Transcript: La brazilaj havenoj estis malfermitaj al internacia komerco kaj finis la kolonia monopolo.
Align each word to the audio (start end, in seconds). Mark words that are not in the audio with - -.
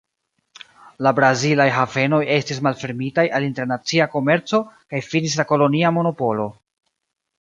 La 1.07 1.11
brazilaj 1.17 1.67
havenoj 1.75 2.21
estis 2.37 2.61
malfermitaj 2.67 3.27
al 3.41 3.45
internacia 3.49 4.09
komerco 4.15 4.63
kaj 4.75 5.03
finis 5.11 5.37
la 5.43 5.47
kolonia 5.53 5.93
monopolo. 5.99 6.49